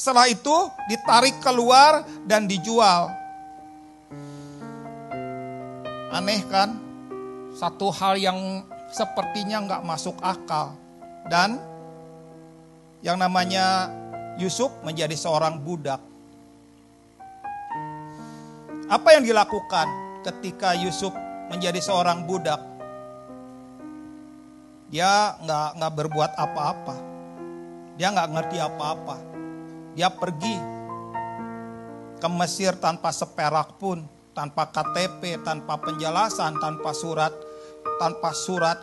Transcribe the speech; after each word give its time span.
Setelah 0.00 0.32
itu 0.32 0.56
ditarik 0.88 1.44
keluar 1.44 2.08
dan 2.24 2.48
dijual. 2.48 3.12
Aneh 6.08 6.40
kan? 6.48 6.72
Satu 7.52 7.92
hal 7.92 8.16
yang 8.16 8.64
sepertinya 8.88 9.60
nggak 9.60 9.84
masuk 9.84 10.16
akal. 10.24 10.72
Dan 11.28 11.60
yang 13.04 13.20
namanya 13.20 13.92
Yusuf 14.40 14.72
menjadi 14.80 15.12
seorang 15.12 15.60
budak. 15.60 16.00
Apa 18.88 19.20
yang 19.20 19.28
dilakukan 19.28 19.84
ketika 20.24 20.80
Yusuf 20.80 21.12
menjadi 21.52 21.76
seorang 21.76 22.24
budak? 22.24 22.64
Dia 24.88 25.36
nggak 25.44 25.68
nggak 25.76 25.92
berbuat 25.92 26.32
apa-apa. 26.40 26.96
Dia 28.00 28.16
nggak 28.16 28.32
ngerti 28.32 28.56
apa-apa. 28.64 29.29
Dia 30.00 30.08
pergi 30.08 30.56
ke 32.16 32.28
Mesir 32.32 32.72
tanpa 32.80 33.12
seperak 33.12 33.76
pun, 33.76 34.00
tanpa 34.32 34.72
KTP, 34.72 35.44
tanpa 35.44 35.76
penjelasan, 35.76 36.56
tanpa 36.56 36.96
surat, 36.96 37.28
tanpa 38.00 38.32
surat 38.32 38.80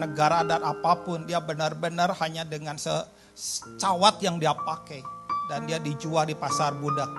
negara 0.00 0.48
dan 0.48 0.64
apa 0.64 1.04
pun. 1.04 1.28
Dia 1.28 1.44
benar-benar 1.44 2.16
hanya 2.24 2.48
dengan 2.48 2.80
secawat 2.80 4.16
yang 4.24 4.40
dia 4.40 4.56
pakai 4.56 5.04
dan 5.52 5.68
dia 5.68 5.76
dijual 5.76 6.24
di 6.24 6.32
pasar 6.32 6.72
budak. 6.72 7.12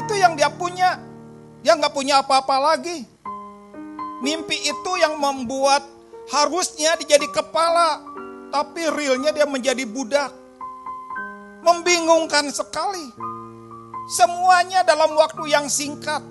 Itu 0.00 0.16
yang 0.16 0.40
dia 0.40 0.48
punya. 0.48 0.96
Dia 1.60 1.76
nggak 1.76 1.92
punya 1.92 2.24
apa-apa 2.24 2.56
lagi. 2.72 3.04
Mimpi 4.24 4.56
itu 4.64 4.92
yang 4.96 5.20
membuat 5.20 5.84
harusnya 6.32 6.96
dia 6.96 7.20
jadi 7.20 7.28
kepala, 7.28 8.00
tapi 8.48 8.88
realnya 8.88 9.36
dia 9.36 9.44
menjadi 9.44 9.84
budak. 9.84 10.45
Membingungkan 11.66 12.46
sekali. 12.54 13.10
Semuanya 14.06 14.86
dalam 14.86 15.18
waktu 15.18 15.50
yang 15.50 15.66
singkat. 15.66 16.22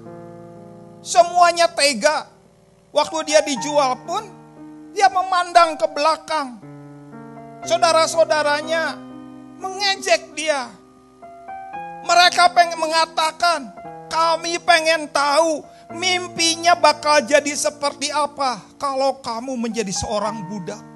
Semuanya 1.03 1.67
tega. 1.67 2.31
Waktu 2.95 3.27
dia 3.27 3.43
dijual 3.43 3.99
pun, 4.07 4.23
dia 4.95 5.11
memandang 5.11 5.75
ke 5.75 5.83
belakang. 5.91 6.63
Saudara-saudaranya 7.67 8.95
mengejek 9.59 10.31
dia. 10.39 10.71
Mereka 12.07 12.55
pengen 12.55 12.79
mengatakan, 12.79 13.75
kami 14.07 14.55
pengen 14.63 15.11
tahu 15.11 15.67
mimpinya 15.91 16.79
bakal 16.79 17.19
jadi 17.19 17.51
seperti 17.51 18.07
apa 18.07 18.63
kalau 18.79 19.19
kamu 19.19 19.59
menjadi 19.59 19.91
seorang 19.91 20.47
budak. 20.47 20.94